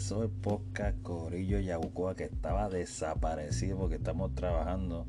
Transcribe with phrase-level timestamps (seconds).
[0.00, 5.06] empezó el podcast Corillo Yabucoa que estaba desaparecido porque estamos trabajando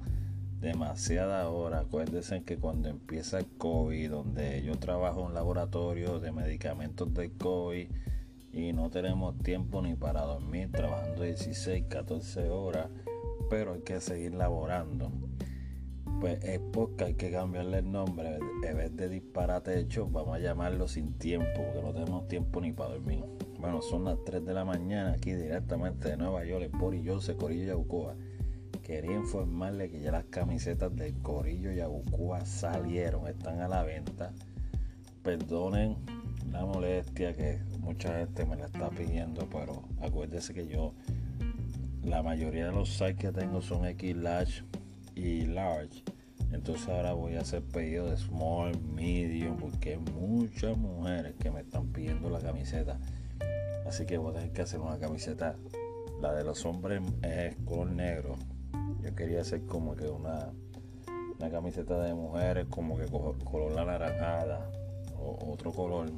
[0.60, 1.80] demasiada hora.
[1.80, 7.32] Acuérdense que cuando empieza el COVID, donde yo trabajo en un laboratorio de medicamentos del
[7.38, 7.88] COVID
[8.52, 12.90] y no tenemos tiempo ni para dormir, trabajando 16, 14 horas,
[13.50, 15.10] pero hay que seguir laborando.
[16.20, 18.40] Pues el podcast hay que cambiarle el nombre.
[18.68, 22.74] En vez de disparate hecho, vamos a llamarlo sin tiempo, porque no tenemos tiempo ni
[22.74, 23.24] para dormir.
[23.62, 27.36] Bueno, son las 3 de la mañana aquí directamente de Nueva York, el Boris Jose,
[27.36, 28.16] Corillo Yabucoa.
[28.82, 34.34] Quería informarle que ya las camisetas del Corillo Yabucoa salieron, están a la venta.
[35.22, 35.96] Perdonen
[36.52, 40.96] la molestia que mucha gente me la está pidiendo, pero acuérdese que yo,
[42.04, 44.64] la mayoría de los sites que tengo son X large
[45.14, 46.04] y large.
[46.52, 51.60] Entonces ahora voy a hacer pedido de small, medium, porque hay muchas mujeres que me
[51.62, 53.00] están pidiendo la camiseta.
[53.92, 55.58] Así que voy a tener que hacer una camiseta.
[56.22, 58.38] La de los hombres es color negro.
[59.04, 60.54] Yo quería hacer como que una,
[61.38, 64.72] una camiseta de mujeres, como que color anaranjada
[65.20, 66.10] o otro color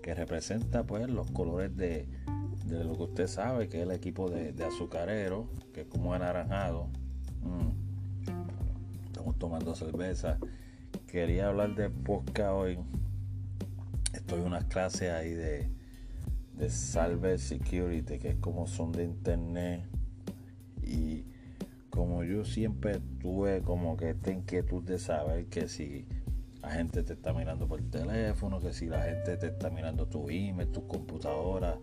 [0.00, 2.06] que representa pues los colores de,
[2.68, 6.90] lo que usted sabe que es el equipo de, azucarero, que es como anaranjado.
[7.42, 9.06] Mm.
[9.06, 10.38] Estamos tomando cerveza.
[11.08, 12.78] Quería hablar de posca hoy.
[14.12, 15.76] Estoy en unas clases ahí de,
[16.58, 19.84] de Salve Security, que es como son de internet.
[20.82, 21.24] Y
[21.90, 26.06] como yo siempre tuve como que esta inquietud de saber que si
[26.60, 30.06] la gente te está mirando por el teléfono, que si la gente te está mirando
[30.06, 31.78] tu email, tu computadora,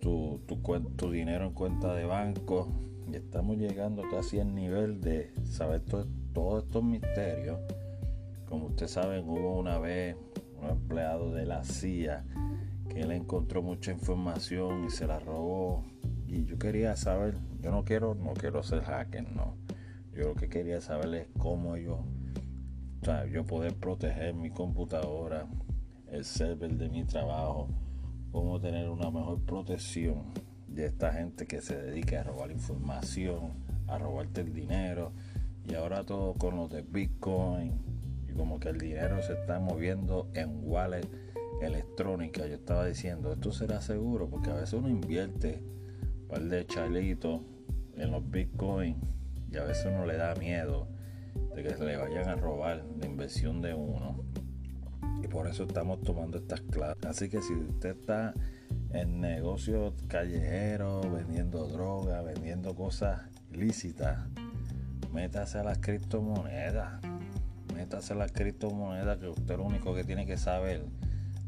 [0.00, 0.56] tu, tu,
[0.96, 2.68] tu dinero en cuenta de banco.
[3.12, 5.82] Y estamos llegando casi al nivel de saber
[6.32, 7.58] todos estos misterios.
[8.48, 10.16] Como ustedes saben, hubo una vez
[10.60, 12.24] un empleado de la CIA
[12.90, 15.84] que él encontró mucha información y se la robó.
[16.26, 19.56] Y yo quería saber, yo no quiero, no quiero ser hacker, no.
[20.12, 22.00] Yo lo que quería saber es cómo ellos
[23.00, 25.46] o sea, yo poder proteger mi computadora,
[26.08, 27.68] el server de mi trabajo,
[28.30, 30.34] cómo tener una mejor protección
[30.68, 33.52] de esta gente que se dedica a robar información,
[33.86, 35.12] a robarte el dinero
[35.66, 37.80] y ahora todo con los de Bitcoin
[38.28, 41.08] y como que el dinero se está moviendo en wallet
[41.60, 42.46] electrónica.
[42.46, 45.62] Yo estaba diciendo, esto será seguro porque a veces uno invierte
[46.22, 47.42] un par de chalitos
[47.96, 48.96] en los Bitcoin
[49.50, 50.88] y a veces uno le da miedo
[51.54, 54.24] de que se le vayan a robar la inversión de uno.
[55.22, 57.04] Y por eso estamos tomando estas clases.
[57.04, 58.32] Así que si usted está
[58.92, 63.22] en negocios callejeros, vendiendo droga, vendiendo cosas
[63.52, 64.18] ilícitas,
[65.12, 67.00] métase a las criptomonedas.
[67.74, 70.84] Métase a las criptomonedas que usted lo único que tiene que saber.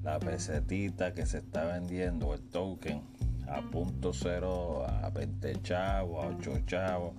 [0.02, 3.02] La pesetita que se está vendiendo, el token,
[3.48, 7.14] a punto cero, a 20 chavos, a 8 chavos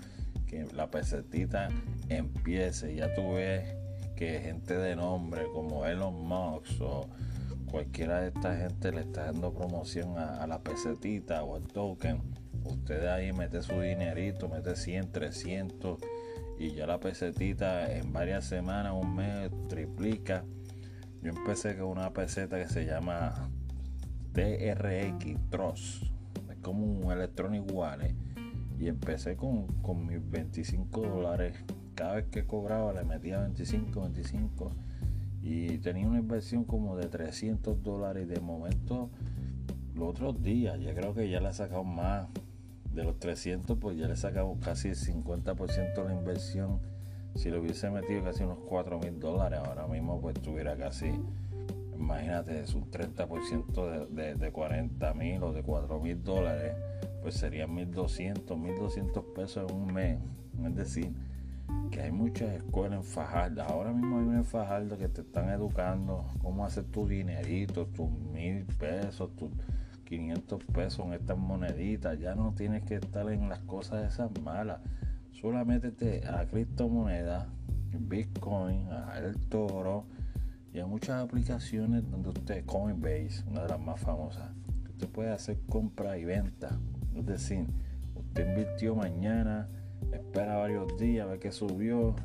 [0.73, 1.69] la pesetita
[2.09, 2.95] empiece.
[2.95, 3.75] Ya tú ves
[4.15, 7.09] que gente de nombre como Elon Musk o
[7.71, 12.21] cualquiera de esta gente le está dando promoción a, la pesetita o al token.
[12.63, 15.99] Usted ahí mete su dinerito, mete 100, 300
[16.59, 20.45] y ya la pesetita en varias semanas, un mes, triplica.
[21.23, 23.49] Yo empecé con una peseta que se llama
[24.33, 26.03] TRX Trust.
[26.51, 28.13] Es como un electronic wallet
[28.77, 29.67] y empecé con,
[30.05, 31.55] mis 25 dólares.
[31.95, 34.71] Cada vez que cobraba le metía 25, 25
[35.41, 38.27] y tenía una inversión como de 300 dólares.
[38.27, 39.09] De momento,
[39.95, 42.27] los otros días, ya creo que ya le he sacado más
[42.93, 46.81] de los 300, pues ya le he sacado casi el 50% de la inversión.
[47.35, 50.35] Si lo hubiese metido casi unos 4 mil dólares, ahora mismo pues
[50.77, 51.11] casi,
[51.95, 56.73] imagínate, es un 30% de, de, de 40 mil o de 4 mil dólares
[57.23, 60.19] pues serían 1200, 1200 pesos en un mes.
[60.65, 61.13] Es decir,
[61.89, 63.63] que hay muchas escuelas en Fajardo.
[63.63, 68.09] Ahora mismo hay una en Fajardo que te están educando cómo hacer tu dinerito, tus
[68.09, 69.49] mil pesos, tus
[70.03, 72.19] 500 pesos en estas moneditas.
[72.19, 74.81] Ya no tienes que estar en las cosas esas malas.
[75.31, 77.47] Solamente te a criptomonedas,
[77.97, 80.05] Bitcoin, a El Toro
[80.73, 84.51] y hay muchas aplicaciones donde usted, Coinbase, una de las más famosas,
[84.89, 86.79] usted puede hacer compra y venta
[87.15, 87.67] es decir,
[88.15, 89.67] usted invirtió mañana,
[90.11, 92.15] espera varios días, ve que subió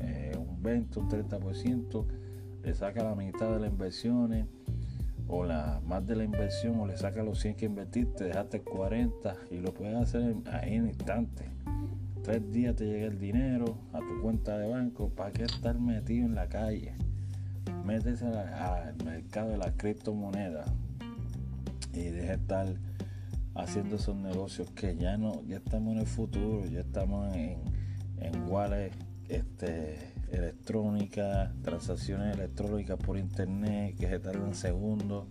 [0.00, 2.06] eh, un 20, un 30%,
[2.62, 4.46] le saca la mitad de las inversiones
[5.28, 9.34] o la más de la inversión o le saca los 100 que invertiste, dejaste 40
[9.50, 11.50] y lo puedes hacer ahí en instante.
[12.22, 15.10] Tres días te llega el dinero a tu cuenta de banco.
[15.10, 16.94] ¿Para qué estar metido en la calle?
[17.94, 20.68] Métese al mercado de las criptomonedas
[21.92, 22.66] y deje estar
[23.54, 27.60] haciendo esos negocios que ya no, ya estamos en el futuro, ya estamos en,
[28.18, 28.90] en wallet,
[29.28, 35.28] este, electrónica, transacciones electrónicas por internet que se tardan segundos.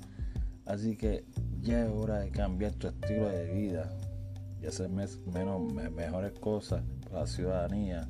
[0.66, 1.26] Así que
[1.60, 3.92] ya es hora de cambiar tu estilo de vida
[4.62, 8.08] y hacer menos, mejores cosas para la ciudadanía.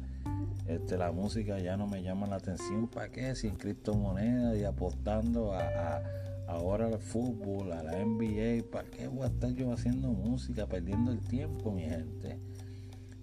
[0.68, 2.88] Este, la música ya no me llama la atención.
[2.88, 3.36] ¿Para qué?
[3.36, 6.02] Sin criptomonedas y apostando a,
[6.48, 8.72] ahora al fútbol, a la NBA.
[8.72, 12.40] ¿Para qué voy a estar yo haciendo música, perdiendo el tiempo, mi gente?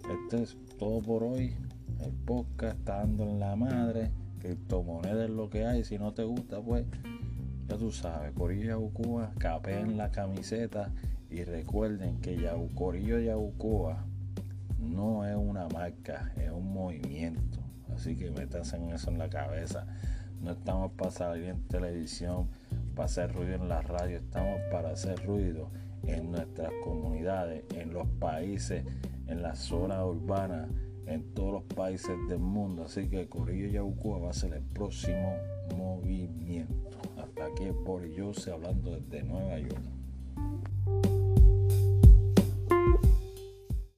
[0.09, 1.55] Esto es todo por hoy.
[1.99, 4.11] El podcast está dando en la madre.
[4.39, 5.83] Criptomonedas es lo que hay.
[5.83, 6.85] Si no te gusta, pues
[7.67, 8.33] ya tú sabes.
[8.33, 10.91] Corillo Cuba, capé en la camiseta.
[11.31, 14.05] Y recuerden que Corillo Yabucoa
[14.81, 17.59] no es una marca, es un movimiento.
[17.93, 19.85] Así que métanse en eso en la cabeza.
[20.41, 22.47] No estamos para salir en televisión,
[22.95, 25.69] para hacer ruido en la radio, estamos para hacer ruido
[26.03, 28.83] en nuestras comunidades, en los países,
[29.27, 30.67] en la zona urbana,
[31.05, 32.85] en todos los países del mundo.
[32.85, 35.35] Así que Corillo Yabucoa va a ser el próximo
[35.77, 36.97] movimiento.
[37.17, 39.83] Hasta aquí por yo hablando desde Nueva York.